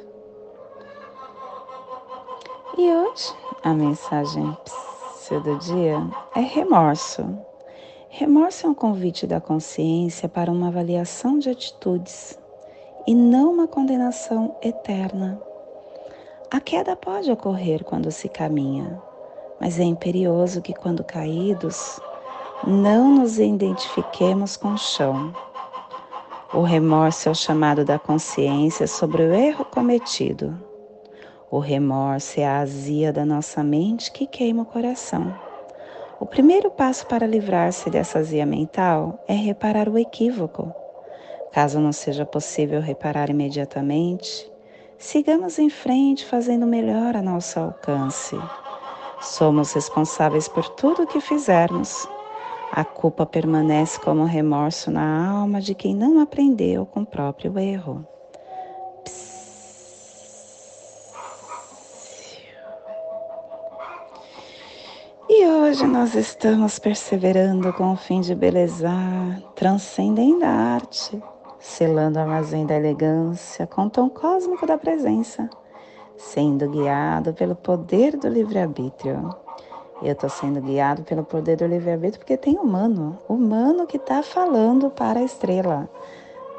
E 2.79 2.90
hoje 2.90 3.35
a 3.62 3.72
mensagem 3.72 4.57
do 5.31 5.59
dia 5.59 5.98
é 6.37 6.40
remorso. 6.40 7.26
Remorso 8.09 8.66
é 8.66 8.70
um 8.70 8.74
convite 8.74 9.26
da 9.26 9.40
consciência 9.40 10.29
para 10.29 10.52
uma 10.52 10.68
avaliação 10.68 11.38
de 11.38 11.50
atitudes 11.50 12.38
e 13.07 13.14
não 13.14 13.52
uma 13.52 13.66
condenação 13.66 14.57
eterna. 14.62 15.40
A 16.50 16.61
queda 16.61 16.94
pode 16.94 17.31
ocorrer 17.31 17.83
quando 17.83 18.11
se 18.12 18.29
caminha, 18.29 19.02
mas 19.61 19.81
é 19.81 19.85
imperioso 19.85 20.62
que, 20.62 20.72
quando 20.72 21.02
caídos, 21.02 22.00
não 22.64 23.11
nos 23.11 23.38
identifiquemos 23.38 24.57
com 24.57 24.74
o 24.74 24.79
chão 24.79 25.35
o 26.52 26.62
remorso 26.62 27.28
é 27.28 27.32
o 27.32 27.35
chamado 27.35 27.85
da 27.85 27.98
consciência 27.98 28.87
sobre 28.87 29.22
o 29.22 29.35
erro 29.35 29.64
cometido. 29.64 30.56
O 31.50 31.59
remorso 31.59 32.38
é 32.38 32.46
a 32.46 32.61
azia 32.61 33.12
da 33.12 33.24
nossa 33.24 33.64
mente 33.64 34.12
que 34.12 34.26
queima 34.26 34.62
o 34.62 34.66
coração. 34.66 35.35
O 36.20 36.24
primeiro 36.24 36.70
passo 36.70 37.06
para 37.06 37.26
livrar-se 37.26 37.90
dessa 37.90 38.20
azia 38.20 38.46
mental 38.46 39.22
é 39.26 39.35
reparar 39.35 39.88
o 39.88 39.98
equívoco. 39.98 40.72
Caso 41.52 41.80
não 41.80 41.92
seja 41.92 42.24
possível 42.24 42.80
reparar 42.80 43.28
imediatamente, 43.28 44.50
sigamos 44.96 45.59
em 45.59 45.68
frente 45.68 46.24
fazendo 46.24 46.66
melhor 46.66 47.16
a 47.16 47.22
nosso 47.22 47.59
alcance. 47.59 48.38
Somos 49.20 49.72
responsáveis 49.72 50.46
por 50.46 50.68
tudo 50.68 51.02
o 51.02 51.06
que 51.06 51.20
fizermos 51.20 52.09
a 52.72 52.85
culpa 52.85 53.24
permanece 53.24 54.00
como 54.00 54.24
remorso 54.24 54.90
na 54.90 55.31
alma 55.31 55.61
de 55.61 55.74
quem 55.74 55.94
não 55.94 56.20
aprendeu 56.20 56.85
com 56.87 57.00
o 57.00 57.07
próprio 57.07 57.59
erro. 57.59 58.07
E 65.29 65.46
hoje 65.46 65.87
nós 65.87 66.14
estamos 66.14 66.79
perseverando 66.79 67.72
com 67.72 67.92
o 67.92 67.96
fim 67.96 68.20
de 68.20 68.35
belezar, 68.35 69.42
transcendendo 69.55 70.44
a 70.44 70.48
arte, 70.48 71.20
selando 71.59 72.18
o 72.18 72.22
armazém 72.22 72.64
da 72.64 72.76
elegância 72.76 73.66
com 73.66 73.87
o 73.87 73.90
tom 73.90 74.09
cósmico 74.09 74.66
da 74.66 74.79
presença, 74.79 75.50
sendo 76.16 76.70
guiado 76.70 77.35
pelo 77.35 77.57
poder 77.57 78.16
do 78.16 78.29
livre-arbítrio. 78.29 79.45
Eu 80.02 80.12
estou 80.12 80.28
sendo 80.28 80.61
guiado 80.61 81.02
pelo 81.02 81.24
poder 81.24 81.56
do 81.56 81.66
livre-arbítrio 81.66 82.18
porque 82.18 82.37
tem 82.37 82.59
humano, 82.59 83.18
humano 83.28 83.87
que 83.87 83.96
está 83.96 84.22
falando 84.22 84.90
para 84.90 85.20
a 85.20 85.24
estrela. 85.24 85.88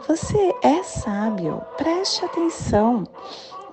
Você 0.08 0.56
é 0.64 0.82
sábio, 0.84 1.62
preste 1.78 2.26
atenção, 2.26 3.04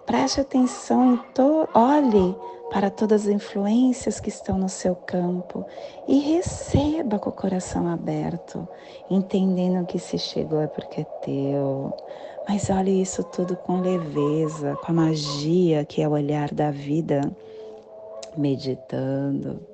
preste 0.05 0.41
atenção 0.41 1.15
em 1.15 1.17
to 1.33 1.67
olhe 1.73 2.37
para 2.71 2.91
todas 2.91 3.23
as 3.23 3.29
influências 3.29 4.21
que 4.21 4.29
estão 4.29 4.59
no 4.59 4.69
seu 4.69 4.95
campo 4.95 5.65
e 6.07 6.19
receba 6.19 7.19
com 7.19 7.31
o 7.31 7.33
coração 7.33 7.89
aberto, 7.89 8.67
entendendo 9.09 9.87
que 9.87 9.99
se 9.99 10.19
chegou 10.19 10.61
é 10.61 10.67
porque 10.67 11.03
é 11.03 11.05
teu. 11.05 11.93
Mas 12.47 12.69
olhe 12.69 13.01
isso 13.01 13.25
tudo 13.25 13.57
com 13.57 13.81
leveza, 13.81 14.77
com 14.85 14.93
a 14.93 14.95
magia 14.95 15.85
que 15.85 16.03
é 16.03 16.09
o 16.09 16.13
olhar 16.13 16.53
da 16.53 16.71
vida 16.71 17.35
meditando 18.37 19.67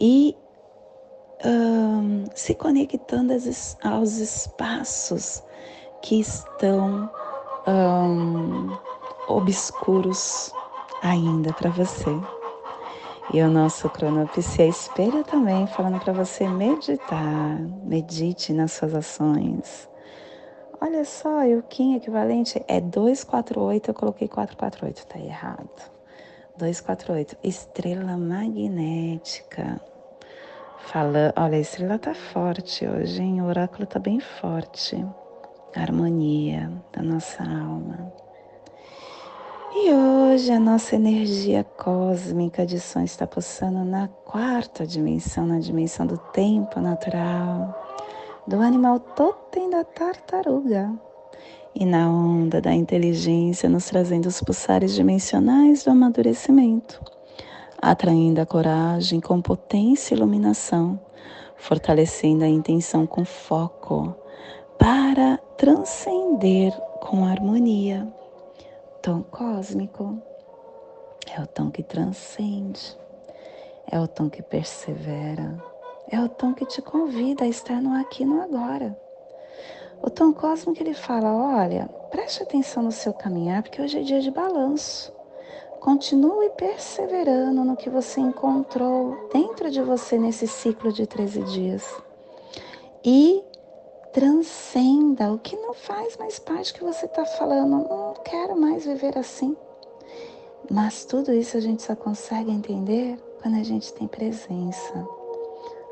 e 0.00 0.36
se 2.34 2.54
conectando 2.54 3.32
aos 3.82 4.18
espaços 4.18 5.42
que 6.02 6.20
estão 6.20 7.10
obscuros 9.28 10.52
ainda 11.02 11.52
para 11.52 11.70
você. 11.70 12.10
E 13.32 13.42
o 13.42 13.48
nosso 13.50 13.90
cronopsia 13.90 14.66
espelha 14.66 15.22
também, 15.22 15.66
falando 15.66 16.00
para 16.00 16.14
você 16.14 16.48
meditar, 16.48 17.60
medite 17.84 18.54
nas 18.54 18.72
suas 18.72 18.94
ações. 18.94 19.88
Olha 20.80 21.04
só, 21.04 21.44
o 21.46 21.62
Kim 21.64 21.94
equivalente 21.96 22.64
é 22.66 22.80
248, 22.80 23.90
eu 23.90 23.94
coloquei 23.94 24.28
448, 24.28 25.06
tá 25.06 25.18
errado. 25.18 25.97
248, 26.58 27.36
estrela 27.42 28.16
magnética. 28.16 29.80
Fala, 30.78 31.32
olha, 31.36 31.56
a 31.56 31.60
estrela 31.60 31.98
tá 31.98 32.14
forte 32.14 32.86
hoje, 32.86 33.22
hein? 33.22 33.40
O 33.40 33.46
oráculo 33.46 33.86
tá 33.86 33.98
bem 33.98 34.18
forte. 34.18 34.96
A 35.76 35.80
harmonia 35.80 36.70
da 36.92 37.02
nossa 37.02 37.42
alma. 37.42 38.12
E 39.72 39.92
hoje 39.92 40.50
a 40.50 40.58
nossa 40.58 40.96
energia 40.96 41.62
cósmica 41.62 42.66
de 42.66 42.80
som 42.80 43.02
está 43.02 43.26
pulsando 43.26 43.84
na 43.84 44.08
quarta 44.08 44.86
dimensão, 44.86 45.46
na 45.46 45.60
dimensão 45.60 46.06
do 46.06 46.18
tempo 46.18 46.80
natural, 46.80 47.78
do 48.46 48.60
animal 48.60 48.98
totem 48.98 49.70
da 49.70 49.84
tartaruga. 49.84 51.07
E 51.74 51.84
na 51.84 52.08
onda 52.10 52.60
da 52.60 52.74
inteligência, 52.74 53.68
nos 53.68 53.86
trazendo 53.86 54.26
os 54.26 54.42
pulsares 54.42 54.94
dimensionais 54.94 55.84
do 55.84 55.90
amadurecimento, 55.90 57.00
atraindo 57.80 58.40
a 58.40 58.46
coragem 58.46 59.20
com 59.20 59.40
potência 59.40 60.14
e 60.14 60.16
iluminação, 60.16 60.98
fortalecendo 61.56 62.44
a 62.44 62.48
intenção 62.48 63.06
com 63.06 63.24
foco 63.24 64.14
para 64.78 65.38
transcender 65.56 66.72
com 67.00 67.24
harmonia 67.24 68.06
tom 69.02 69.22
cósmico, 69.22 70.20
é 71.34 71.40
o 71.40 71.46
tom 71.46 71.70
que 71.70 71.82
transcende, 71.82 72.96
é 73.90 73.98
o 73.98 74.08
tom 74.08 74.28
que 74.28 74.42
persevera, 74.42 75.62
é 76.10 76.20
o 76.20 76.28
tom 76.28 76.52
que 76.52 76.66
te 76.66 76.82
convida 76.82 77.44
a 77.44 77.48
estar 77.48 77.80
no 77.80 77.94
aqui 77.98 78.22
e 78.22 78.26
no 78.26 78.42
agora. 78.42 78.94
O 80.02 80.10
tom 80.10 80.32
cósmico 80.32 80.82
ele 80.82 80.94
fala: 80.94 81.32
olha, 81.34 81.88
preste 82.10 82.42
atenção 82.42 82.82
no 82.82 82.92
seu 82.92 83.12
caminhar, 83.12 83.62
porque 83.62 83.82
hoje 83.82 83.98
é 83.98 84.02
dia 84.02 84.20
de 84.20 84.30
balanço. 84.30 85.12
Continue 85.80 86.50
perseverando 86.50 87.64
no 87.64 87.76
que 87.76 87.88
você 87.88 88.20
encontrou 88.20 89.28
dentro 89.32 89.70
de 89.70 89.80
você 89.80 90.18
nesse 90.18 90.46
ciclo 90.46 90.92
de 90.92 91.06
13 91.06 91.42
dias. 91.44 92.02
E 93.04 93.44
transcenda 94.12 95.32
o 95.32 95.38
que 95.38 95.56
não 95.56 95.72
faz 95.72 96.16
mais 96.16 96.38
parte 96.38 96.74
que 96.74 96.82
você 96.82 97.06
está 97.06 97.24
falando. 97.24 97.70
Não 97.88 98.14
quero 98.24 98.56
mais 98.56 98.84
viver 98.84 99.16
assim. 99.16 99.56
Mas 100.70 101.04
tudo 101.04 101.32
isso 101.32 101.56
a 101.56 101.60
gente 101.60 101.82
só 101.82 101.94
consegue 101.94 102.50
entender 102.50 103.16
quando 103.40 103.56
a 103.56 103.62
gente 103.62 103.92
tem 103.92 104.06
presença. 104.06 105.06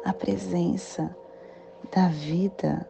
A 0.04 0.12
presença 0.12 1.16
da 1.94 2.08
vida, 2.08 2.88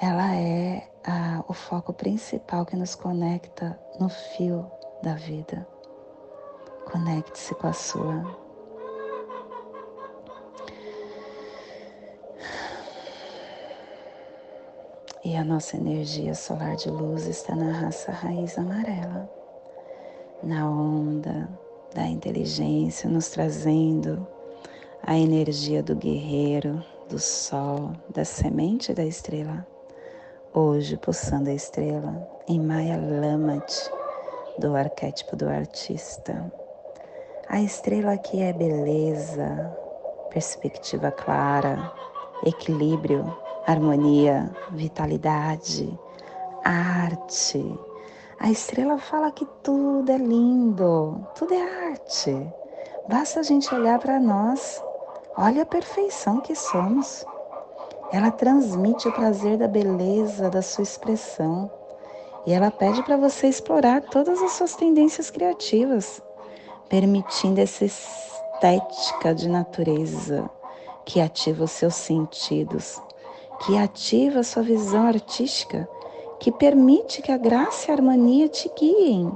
ela 0.00 0.34
é 0.34 0.88
a, 1.04 1.44
o 1.46 1.52
foco 1.52 1.92
principal 1.92 2.64
que 2.64 2.74
nos 2.74 2.94
conecta 2.94 3.78
no 3.98 4.08
fio 4.08 4.64
da 5.02 5.14
vida. 5.14 5.66
Conecte-se 6.90 7.54
com 7.54 7.66
a 7.66 7.72
sua. 7.74 8.24
E 15.22 15.36
a 15.36 15.44
nossa 15.44 15.76
energia 15.76 16.34
solar 16.34 16.76
de 16.76 16.90
luz 16.90 17.26
está 17.26 17.54
na 17.54 17.70
raça 17.70 18.10
raiz 18.10 18.56
amarela, 18.56 19.30
na 20.42 20.68
onda 20.68 21.46
da 21.94 22.06
inteligência, 22.06 23.08
nos 23.08 23.28
trazendo 23.28 24.26
a 25.02 25.18
energia 25.18 25.82
do 25.82 25.94
guerreiro, 25.94 26.82
do 27.06 27.18
sol, 27.18 27.92
da 28.08 28.24
semente 28.24 28.94
da 28.94 29.04
estrela. 29.04 29.66
Hoje, 30.52 30.96
pulsando 30.96 31.48
a 31.48 31.52
estrela 31.52 32.28
em 32.48 32.58
Maya 32.58 32.96
Lamat, 32.96 33.72
do 34.58 34.74
arquétipo 34.74 35.36
do 35.36 35.48
artista. 35.48 36.52
A 37.48 37.60
estrela 37.60 38.14
aqui 38.14 38.42
é 38.42 38.52
beleza, 38.52 39.72
perspectiva 40.28 41.12
clara, 41.12 41.92
equilíbrio, 42.44 43.32
harmonia, 43.64 44.50
vitalidade, 44.72 45.96
arte. 46.64 47.78
A 48.40 48.50
estrela 48.50 48.98
fala 48.98 49.30
que 49.30 49.46
tudo 49.62 50.10
é 50.10 50.18
lindo, 50.18 51.24
tudo 51.36 51.54
é 51.54 51.90
arte. 51.90 52.52
Basta 53.08 53.38
a 53.38 53.44
gente 53.44 53.72
olhar 53.72 54.00
para 54.00 54.18
nós. 54.18 54.82
Olha 55.36 55.62
a 55.62 55.66
perfeição 55.66 56.40
que 56.40 56.56
somos. 56.56 57.24
Ela 58.12 58.30
transmite 58.30 59.08
o 59.08 59.12
prazer 59.12 59.56
da 59.56 59.68
beleza 59.68 60.50
da 60.50 60.62
sua 60.62 60.82
expressão. 60.82 61.70
E 62.46 62.52
ela 62.52 62.70
pede 62.70 63.02
para 63.02 63.16
você 63.16 63.46
explorar 63.46 64.02
todas 64.02 64.40
as 64.42 64.52
suas 64.52 64.74
tendências 64.74 65.30
criativas, 65.30 66.22
permitindo 66.88 67.60
essa 67.60 67.84
estética 67.84 69.34
de 69.34 69.48
natureza 69.48 70.48
que 71.04 71.20
ativa 71.20 71.64
os 71.64 71.70
seus 71.70 71.94
sentidos 71.94 73.00
que 73.60 73.76
ativa 73.76 74.42
sua 74.42 74.62
visão 74.62 75.06
artística, 75.06 75.88
que 76.38 76.50
permite 76.50 77.20
que 77.20 77.30
a 77.30 77.36
graça 77.36 77.88
e 77.88 77.90
a 77.90 77.94
harmonia 77.94 78.48
te 78.48 78.70
guiem 78.78 79.30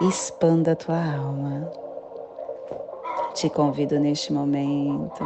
e 0.00 0.08
expanda 0.08 0.72
a 0.72 0.76
tua 0.76 0.96
alma. 0.96 1.70
Te 3.34 3.48
convido 3.48 3.98
neste 4.00 4.32
momento 4.32 5.24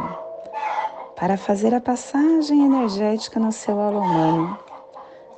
para 1.17 1.35
fazer 1.35 1.73
a 1.73 1.81
passagem 1.81 2.63
energética 2.63 3.39
no 3.39 3.51
seu 3.51 3.81
aula 3.81 3.99
humano, 3.99 4.57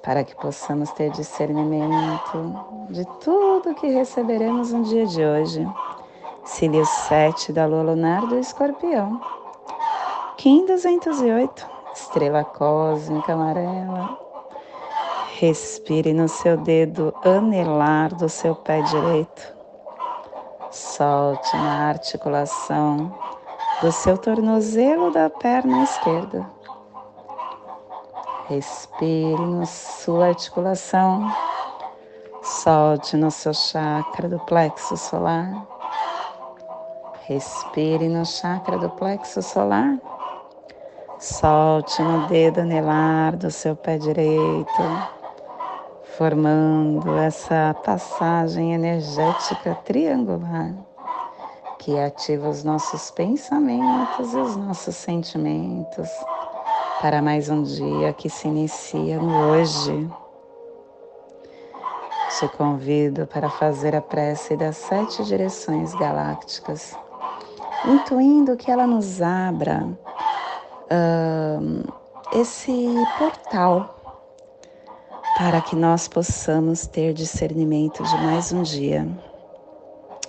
para 0.03 0.25
que 0.25 0.35
possamos 0.35 0.91
ter 0.91 1.09
discernimento 1.11 2.87
de 2.89 3.05
tudo 3.21 3.73
que 3.75 3.87
receberemos 3.87 4.73
no 4.73 4.83
dia 4.83 5.05
de 5.05 5.25
hoje. 5.25 5.67
Cílio 6.43 6.85
7 6.85 7.53
da 7.53 7.65
Lua 7.65 7.83
Lunar 7.83 8.27
do 8.27 8.37
Escorpião. 8.37 9.21
Kim 10.37 10.65
208 10.65 11.79
estrela 11.93 12.43
cósmica 12.43 13.33
amarela. 13.33 14.17
Respire 15.39 16.13
no 16.13 16.27
seu 16.27 16.57
dedo 16.57 17.13
anelar 17.23 18.13
do 18.15 18.27
seu 18.27 18.53
pé 18.53 18.81
direito. 18.81 19.53
Solte 20.71 21.55
na 21.55 21.89
articulação 21.89 23.13
do 23.81 23.91
seu 23.93 24.17
tornozelo 24.17 25.09
da 25.09 25.29
perna 25.29 25.83
esquerda. 25.83 26.45
Respire 28.49 29.45
na 29.45 29.65
sua 29.65 30.27
articulação. 30.27 31.31
Solte 32.41 33.15
no 33.15 33.31
seu 33.31 33.53
chakra 33.53 34.27
do 34.27 34.39
plexo 34.39 34.97
solar. 34.97 35.65
Respire 37.25 38.09
no 38.09 38.25
chakra 38.25 38.77
do 38.77 38.89
plexo 38.89 39.41
solar. 39.41 39.97
Solte 41.17 42.01
no 42.01 42.27
dedo 42.27 42.61
anelar 42.61 43.37
do 43.37 43.51
seu 43.51 43.75
pé 43.75 43.97
direito, 43.97 44.81
formando 46.17 47.17
essa 47.17 47.73
passagem 47.85 48.73
energética 48.73 49.75
triangular 49.85 50.88
que 51.79 51.97
ativa 51.97 52.49
os 52.49 52.63
nossos 52.63 53.09
pensamentos 53.09 54.33
e 54.33 54.37
os 54.37 54.55
nossos 54.57 54.95
sentimentos 54.95 56.09
para 57.01 57.21
mais 57.21 57.49
um 57.49 57.63
dia 57.63 58.11
que 58.11 58.29
se 58.29 58.49
inicia 58.49 59.17
no 59.17 59.51
hoje. 59.51 60.09
Te 62.37 62.47
convido 62.49 63.25
para 63.25 63.49
fazer 63.49 63.95
a 63.95 64.01
prece 64.01 64.55
das 64.57 64.75
sete 64.77 65.23
direções 65.23 65.95
galácticas, 65.95 66.95
intuindo 67.85 68.55
que 68.57 68.69
ela 68.69 68.85
nos 68.85 69.21
abra 69.21 69.87
uh, 70.91 71.93
esse 72.33 72.93
portal 73.17 73.95
para 75.37 75.61
que 75.61 75.75
nós 75.75 76.09
possamos 76.09 76.85
ter 76.85 77.13
discernimento 77.13 78.03
de 78.03 78.17
mais 78.17 78.51
um 78.51 78.61
dia, 78.61 79.07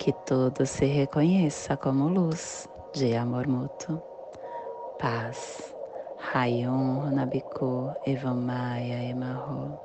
que 0.00 0.14
tudo 0.24 0.64
se 0.64 0.86
reconheça 0.86 1.76
como 1.76 2.08
luz 2.08 2.66
de 2.94 3.14
amor 3.14 3.46
mútuo. 3.46 4.02
Paz. 4.98 5.74
Rayon 6.32 7.02
Runabiku 7.02 7.92
Evamaya 8.06 9.04
Emarro. 9.04 9.78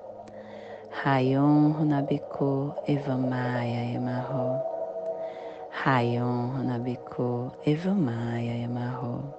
Rayon 1.03 1.73
Runabiku 1.73 2.73
Evamaya 2.87 3.83
Emarro. 3.93 4.63
Rayon 5.83 6.55
Runabiku 6.55 7.51
Evamaya 7.65 8.55
Emarro. 8.63 9.35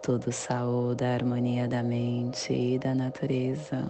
Tudo 0.00 0.30
saúde 0.30 1.04
a 1.04 1.14
harmonia 1.14 1.66
da 1.66 1.82
mente 1.82 2.52
e 2.52 2.78
da 2.78 2.94
natureza. 2.94 3.84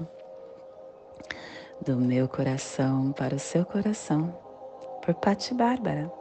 Do 1.85 1.97
meu 1.99 2.27
coração 2.27 3.13
para 3.13 3.35
o 3.35 3.39
seu 3.39 3.67
coração 3.67 4.48
por 5.09 5.15
Patti 5.15 5.55
Bárbara. 5.55 6.13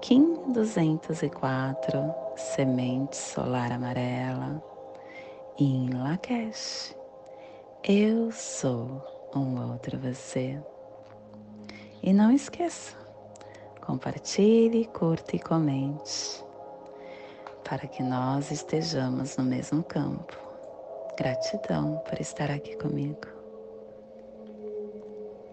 Kim 0.00 0.52
204, 0.52 2.14
Semente 2.36 3.16
Solar 3.16 3.72
Amarela, 3.72 4.62
em 5.58 5.90
Lakesh. 5.90 6.96
Eu 7.82 8.30
sou 8.30 9.02
um 9.34 9.72
outro 9.72 9.98
você. 9.98 10.56
E 12.00 12.12
não 12.12 12.30
esqueça, 12.30 12.94
compartilhe, 13.84 14.84
curta 14.84 15.34
e 15.34 15.40
comente, 15.40 16.44
para 17.64 17.88
que 17.88 18.04
nós 18.04 18.52
estejamos 18.52 19.36
no 19.36 19.42
mesmo 19.42 19.82
campo. 19.82 20.38
Gratidão 21.18 22.00
por 22.08 22.20
estar 22.20 22.52
aqui 22.52 22.76
comigo. 22.76 23.31